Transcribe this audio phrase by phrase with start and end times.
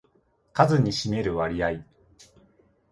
[0.51, 1.75] 数に占める割合